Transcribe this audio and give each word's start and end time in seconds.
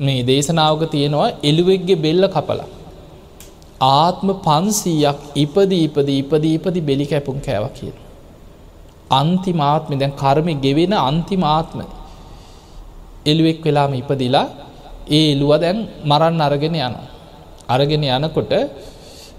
මේ 0.00 0.22
දේශනාවක 0.28 0.82
තියෙනවා 0.92 1.28
එළුවෙක්ගේ 1.42 1.96
බෙල්ල 2.04 2.24
කපල. 2.34 2.58
ආත්ම 3.82 4.28
පන්සීයක් 4.46 5.20
ඉපද 5.42 5.72
ඉපද 5.76 6.08
ඉපද 6.16 6.44
ඉපදි 6.48 6.80
බෙලි 6.88 7.06
කැපුම් 7.12 7.38
කෑව 7.46 7.64
කියන. 7.76 7.94
අන්තිමාත්ම 9.10 9.92
දැන් 10.00 10.12
කර්මය 10.22 10.54
ගෙවෙන 10.64 10.92
අන්තිමාත්ම 11.00 11.80
එළුවෙක් 13.26 13.64
වෙලාම 13.66 13.94
ඉපදිලා 13.94 14.46
ඒ 15.08 15.24
එළුව 15.32 15.52
දැන් 15.62 15.78
මරන්න 16.04 16.44
අරගෙන 16.46 16.76
යන. 16.78 16.94
අරගෙන 17.74 18.04
යනකොට 18.06 18.52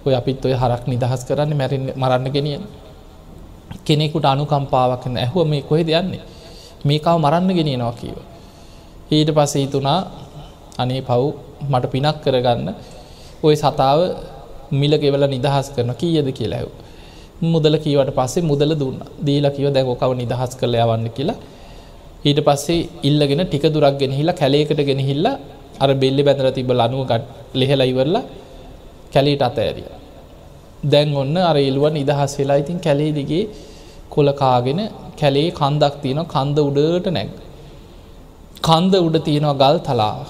ඔය 0.05 0.13
අපිත් 0.19 0.41
ඔය 0.47 0.55
හරක් 0.61 0.83
නිදහස් 0.87 1.21
කරන්න 1.27 1.53
මැරි 1.59 1.77
මරන්න 2.01 2.27
ගෙනියන. 2.35 2.63
කෙනෙකුට 3.85 4.25
අනුකම්පාවක් 4.33 5.05
ඇහුව 5.15 5.45
මේ 5.51 5.67
කොහෙද 5.69 5.89
යන්නේ 5.99 6.23
මේකාව 6.83 7.17
මරන්න 7.25 7.57
ගෙනියනවා 7.59 7.97
කියව. 8.01 8.17
ඊට 9.11 9.29
පසේ 9.37 9.61
හිතුනා 9.65 10.01
අනේ 10.77 11.01
පව් 11.09 11.23
මට 11.71 11.91
පිනක් 11.93 12.17
කරගන්න 12.23 12.69
ඔය 13.45 13.55
සතාව 13.63 13.99
මිල 14.79 14.93
ගෙවල 15.03 15.23
නිදහස් 15.35 15.67
කරන 15.75 15.91
කීයද 16.01 16.29
කියලා 16.39 16.61
ඇව්. 16.61 16.69
මුදල 17.53 17.75
කීවට 17.83 18.11
පස්සේ 18.17 18.47
මුදල 18.49 18.71
දුන්න 18.81 18.99
දීලා 19.27 19.55
කිව 19.55 19.67
දැකෝකව 19.75 20.13
නිදහස් 20.21 20.51
කරල 20.59 20.75
යවන්න 20.83 21.07
කියලා 21.17 21.37
ඊට 22.27 22.39
පස්සේ 22.47 22.87
ඉල්ලගෙන 23.09 23.41
ටික 23.45 23.65
දුරක් 23.75 23.95
ගෙනහිලා 24.01 24.39
කැලේකට 24.41 24.81
ගෙනහිල්ල 24.89 25.27
අර 25.83 25.89
බෙල්ලි 26.01 26.23
බැඳර 26.27 26.47
තිබ 26.57 26.71
ලනුව 26.79 27.03
ගට් 27.11 27.55
ලෙහෙල 27.59 27.81
ඉවරලා 27.91 28.23
කැලීට 29.13 29.43
අතඇරිය. 29.49 29.89
දැන් 30.91 31.09
ඔන්න 31.23 31.35
අර 31.49 31.57
එල්ුවන් 31.69 31.93
නිදහස් 31.99 32.33
වෙලා 32.39 32.57
ඉතින් 32.63 32.79
කැලේදිගේ 32.85 33.43
කොලකාගෙන 34.13 34.79
කැලේ 35.21 35.49
කන්දක් 35.59 35.93
තියෙන 36.03 36.21
කන්ද 36.33 36.57
උඩට 36.69 37.07
නැග. 37.17 37.31
කන්ද 38.67 38.93
උඩ 39.07 39.17
තියෙනවා 39.27 39.59
ගල් 39.61 39.77
තලාව. 39.87 40.27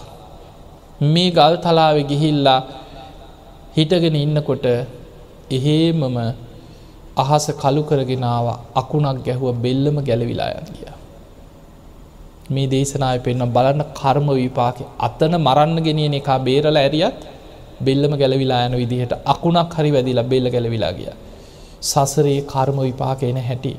මේ 0.99 1.29
ගල් 1.29 1.55
තලාව 1.57 1.97
ගිහිල්ලා 2.03 2.61
හිටගෙන 3.75 4.15
ඉන්නකොට 4.17 4.65
එහෙමම 5.51 6.17
අහස 7.15 7.45
කළු 7.53 7.81
කරගෙනාව 7.83 8.47
අකුණක් 8.75 9.19
ගැහුව 9.23 9.53
බෙල්ලම 9.55 9.97
ගැලවිලා 10.01 10.51
යගිය. 10.59 10.89
මේ 12.49 12.67
දේශනාය 12.67 13.19
පෙන්න්න 13.19 13.45
බලන්න 13.47 13.83
කර්ම 13.93 14.27
විපාක 14.35 14.77
අතන 14.99 15.33
මරන්න 15.37 15.77
ගෙනියන 15.79 16.13
එකා 16.13 16.39
බේරල 16.39 16.75
ඇරියත් 16.75 17.17
බෙල්ලම 17.79 18.13
ගැලවිලා 18.13 18.65
යන 18.65 18.75
විදිහට 18.75 19.13
අකුණක් 19.25 19.73
හරි 19.73 19.91
වැදිලා 19.91 20.23
බෙල්ල 20.25 20.49
ගැලවිලා 20.49 20.93
ගිය. 20.93 21.09
සසරයේ 21.81 22.41
කර්ම 22.43 22.77
විපාක 22.81 23.21
එන 23.23 23.37
හැටි. 23.39 23.73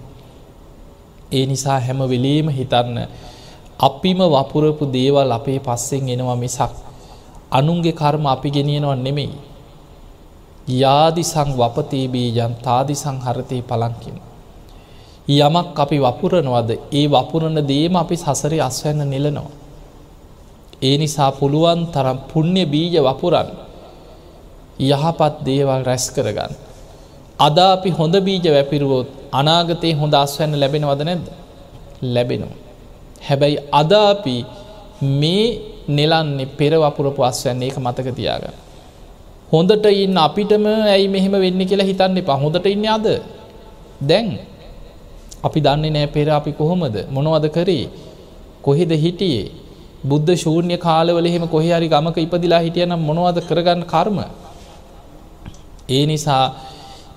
ඒ 1.33 1.47
නිසා 1.47 1.81
හැම 1.81 2.01
වෙලේම 2.07 2.49
හිතන්න 2.51 2.99
අපිම 3.81 4.21
වපුරපු 4.29 4.85
දේවල් 4.89 5.31
අපේ 5.33 5.59
පස්සෙන් 5.61 6.09
එනවා 6.09 6.37
මිසක් 6.37 6.73
අනුන්ගේ 7.51 7.93
කර්ම 7.93 8.25
අපි 8.27 8.49
ගෙනියනවන් 8.51 9.01
නෙමෙයි. 9.01 9.37
යාදිසං 10.75 11.51
වපතේබී 11.55 12.37
යන් 12.37 12.53
තාදිසං 12.63 13.17
හරතය 13.19 13.63
පලංකින්. 13.63 14.17
යමක් 15.29 15.77
අපි 15.77 15.99
වපුරනවද 15.99 16.71
ඒ 16.93 17.07
වපුරණ 17.07 17.59
දේම 17.63 17.97
අපි 17.97 18.17
සසරි 18.17 18.59
අස්වැන්න 18.61 19.03
නිලනවා. 19.07 19.51
ඒ 20.83 20.97
නිසා 20.99 21.31
පුළුවන් 21.33 21.81
තරම් 21.87 22.19
පුුණ්‍ය 22.31 22.65
බීජ 22.67 22.97
වපුරන් 23.01 23.49
යහපත් 24.81 25.35
දේවල් 25.45 25.83
රැස් 25.85 26.07
කරගන්න. 26.11 26.53
අද 27.39 27.59
අපි 27.59 27.91
හොඳ 27.91 28.15
බීජ 28.19 28.47
වැපිරුවොත් 28.47 29.09
අනාගතයේ 29.33 29.95
හොඳ 29.95 30.15
අස්වැන්න 30.15 30.55
ලැබෙනවද 30.55 31.01
නැද්ද 31.03 31.27
ලැබෙනවා. 32.05 32.57
හැබැයි 33.23 33.59
අද 33.73 33.93
අපි 33.93 34.37
මේ 35.21 35.78
නෙලන්නේ 35.89 36.49
පෙර 36.49 36.73
වපුරපු 36.77 37.23
අස්වැන්නේ 37.23 37.69
එක 37.69 37.79
මතක 37.79 38.09
තියාගන්න. 38.15 38.57
හොඳට 39.53 39.87
ඉන්න 39.87 40.19
අපිටම 40.19 40.67
ඇයි 40.67 41.09
මෙහෙම 41.09 41.35
වෙන්න 41.35 41.61
කියලා 41.63 41.87
හිතන්න 41.87 42.19
එපා. 42.19 42.37
හොඳට 42.37 42.67
ඉන්න 42.67 42.87
අද. 42.89 43.07
දැන් 44.01 44.29
අපි 45.43 45.61
දන්නේ 45.61 45.91
නෑ 45.91 46.09
පෙර 46.09 46.29
අපි 46.31 46.53
කොහොමද? 46.53 46.97
මොනවද 47.09 47.47
කරේ? 47.51 47.89
කොහෙද 48.63 48.91
හිටියේ? 48.97 49.51
බුද්ධ 50.05 50.31
ශූර්ණය 50.35 50.77
කාලවල 50.79 51.27
එහෙම 51.27 51.45
කොහරි 51.47 51.89
ගමක 51.89 52.17
ඉපදිලා 52.19 52.61
හිටියනම් 52.61 53.01
මොනවද 53.01 53.39
කරගන්න 53.43 53.83
කර්ම? 53.85 54.19
ඒ 55.89 56.05
නිසා 56.07 56.45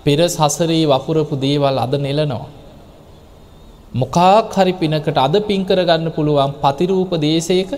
පෙර 0.04 0.20
සසරේ 0.30 0.84
වපුරපු 0.88 1.36
දේවල් 1.38 1.78
අද 1.78 1.94
නෙලනවා. 2.00 2.46
මොකාක් 3.94 4.54
හරි 4.54 4.74
පිනකට 4.74 5.18
අද 5.18 5.36
පින් 5.42 5.66
කරගන්න 5.66 6.12
පුළුවන් 6.12 6.54
පතිරූප 6.56 7.12
දේශයක 7.20 7.72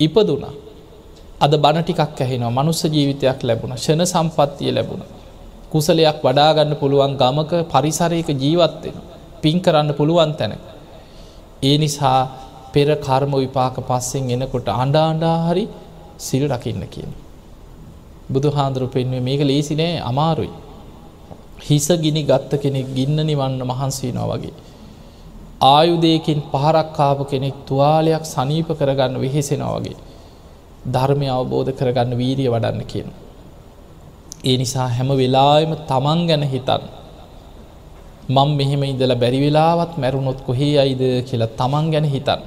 ඉපදුනා. 0.00 0.54
අද 1.40 1.52
බණ 1.56 1.84
ටිකක් 1.84 2.20
ඇහෙනවා 2.20 2.56
මනුස්ස 2.58 2.82
ජීවිතයක් 2.86 3.40
ලැබුණ 3.42 3.76
ෂණ 3.76 4.06
සම්පත්තිය 4.06 4.70
ලැබුණ. 4.70 5.02
කුසලයක් 5.72 6.18
වඩාගන්න 6.20 6.74
පුළුවන් 6.76 7.14
ගමක 7.16 7.52
පරිසරයක 7.66 8.28
ජීවත්වෙන. 8.34 8.96
පින් 9.42 9.56
කරන්න 9.60 9.90
පුළුවන් 9.94 10.32
තැන. 10.34 10.52
ඒ 11.62 11.76
නිසා 11.78 12.20
පෙර 12.72 12.88
කර්ම 12.98 13.32
විපාක 13.36 13.76
පස්සෙන් 13.82 14.30
එනකොට 14.30 14.68
අඩාණ්ඩා 14.74 15.36
හරි 15.46 15.64
සිල් 16.18 16.44
රකින්න 16.46 16.82
කියන. 16.86 17.12
බුදු 18.30 18.48
හාන්දුරු 18.50 18.86
පෙන්වේ 18.88 19.20
මේක 19.20 19.42
ලේසි 19.42 19.74
නෑ 19.74 20.02
අමාරුයි. 20.02 20.52
හිස 21.60 21.86
ගිනි 21.96 22.22
ගත්ත 22.22 22.52
කෙනෙක් 22.56 22.88
ගින්න 22.94 23.18
නිවන්න 23.20 23.62
මහන්සේනවා 23.62 24.28
වගේ. 24.32 24.54
ආයුදයකින් 25.60 26.40
පහරක්කාප 26.42 27.18
කෙනෙක් 27.30 27.56
තුවාලයක් 27.66 28.24
සනීප 28.24 28.68
කරගන්න 28.78 29.20
වෙහෙසෙනවා 29.20 29.76
වගේ. 29.76 29.96
ධර්මය 30.86 31.28
අවබෝධ 31.28 31.70
කරගන්න 31.72 32.16
වීරිය 32.16 32.48
වඩන්න 32.48 32.84
කියන. 32.84 33.08
ඒ 34.44 34.56
නිසා 34.56 34.88
හැම 34.88 35.10
වෙලාම 35.12 35.72
තමන් 35.84 36.20
ගැන 36.28 36.44
හිතන් 36.44 36.82
මං 38.28 38.48
මෙහෙම 38.56 38.82
ඉදල 38.84 39.12
බැරි 39.14 39.40
වෙලාවත් 39.40 39.92
මැරුණොත් 39.98 40.40
කොහේ 40.40 40.74
අයිද 40.78 41.02
කියලා 41.28 41.54
තමන් 41.58 41.86
ගැන 41.92 42.06
හිතන්. 42.06 42.40